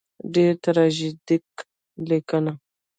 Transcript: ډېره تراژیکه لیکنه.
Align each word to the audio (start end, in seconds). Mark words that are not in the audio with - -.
ډېره 0.33 0.55
تراژیکه 0.63 1.35
لیکنه. 2.09 2.53